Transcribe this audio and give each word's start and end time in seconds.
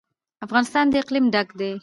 افغانستان 0.45 0.85
له 0.91 0.97
اقلیم 1.03 1.25
ډک 1.33 1.47
دی. 1.59 1.71